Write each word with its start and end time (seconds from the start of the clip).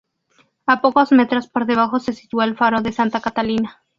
A 0.65 0.81
pocos 0.81 1.11
metros 1.11 1.47
por 1.47 1.67
debajo 1.67 1.99
se 1.99 2.13
sitúa 2.13 2.45
el 2.45 2.57
faro 2.57 2.81
de 2.81 2.91
Santa 2.91 3.21
Catalina. 3.21 3.83